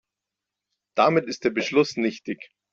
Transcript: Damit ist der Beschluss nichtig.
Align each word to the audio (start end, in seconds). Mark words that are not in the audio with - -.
Damit 0.97 1.27
ist 1.27 1.43
der 1.43 1.51
Beschluss 1.51 1.95
nichtig. 1.95 2.49